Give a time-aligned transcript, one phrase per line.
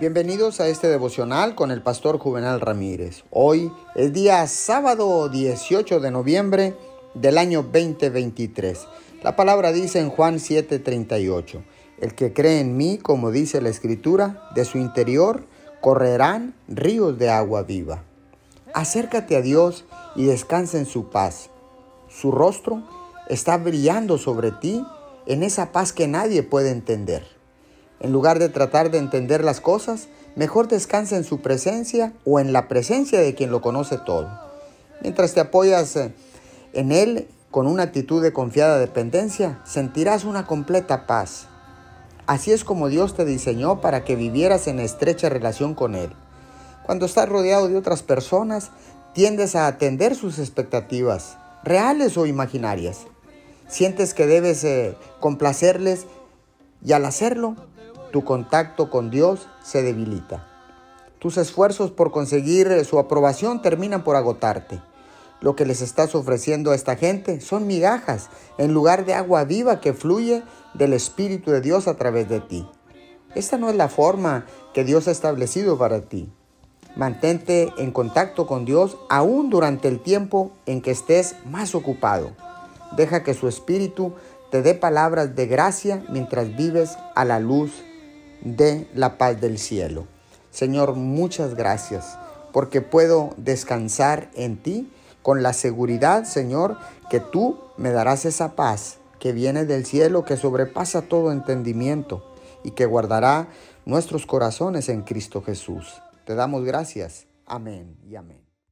[0.00, 3.24] Bienvenidos a este devocional con el pastor Juvenal Ramírez.
[3.30, 6.76] Hoy es día sábado 18 de noviembre
[7.14, 8.86] del año 2023.
[9.24, 11.64] La palabra dice en Juan 7:38,
[12.00, 15.42] el que cree en mí, como dice la escritura, de su interior
[15.80, 18.04] correrán ríos de agua viva.
[18.74, 19.84] Acércate a Dios
[20.14, 21.50] y descansa en su paz.
[22.08, 22.84] Su rostro
[23.28, 24.80] está brillando sobre ti
[25.26, 27.37] en esa paz que nadie puede entender.
[28.00, 32.52] En lugar de tratar de entender las cosas, mejor descansa en su presencia o en
[32.52, 34.30] la presencia de quien lo conoce todo.
[35.02, 36.12] Mientras te apoyas eh,
[36.72, 41.46] en Él con una actitud de confiada dependencia, sentirás una completa paz.
[42.26, 46.10] Así es como Dios te diseñó para que vivieras en estrecha relación con Él.
[46.84, 48.70] Cuando estás rodeado de otras personas,
[49.14, 53.06] tiendes a atender sus expectativas, reales o imaginarias.
[53.66, 56.06] Sientes que debes eh, complacerles
[56.84, 57.56] y al hacerlo
[58.10, 60.46] tu contacto con Dios se debilita.
[61.18, 64.80] Tus esfuerzos por conseguir su aprobación terminan por agotarte.
[65.40, 69.80] Lo que les estás ofreciendo a esta gente son migajas en lugar de agua viva
[69.80, 70.42] que fluye
[70.74, 72.68] del Espíritu de Dios a través de ti.
[73.34, 76.32] Esta no es la forma que Dios ha establecido para ti.
[76.96, 82.32] Mantente en contacto con Dios aún durante el tiempo en que estés más ocupado.
[82.96, 84.14] Deja que su Espíritu
[84.50, 87.84] te dé palabras de gracia mientras vives a la luz
[88.42, 90.06] de la paz del cielo.
[90.50, 92.18] Señor, muchas gracias
[92.52, 96.78] porque puedo descansar en ti con la seguridad, Señor,
[97.10, 102.24] que tú me darás esa paz que viene del cielo, que sobrepasa todo entendimiento
[102.64, 103.48] y que guardará
[103.84, 106.00] nuestros corazones en Cristo Jesús.
[106.24, 107.26] Te damos gracias.
[107.46, 108.47] Amén y amén.